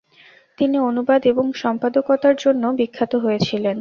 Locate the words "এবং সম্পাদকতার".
1.25-2.35